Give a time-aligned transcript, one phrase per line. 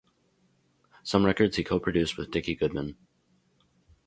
[1.03, 2.97] Some records he co-produced with Dickie Goodman.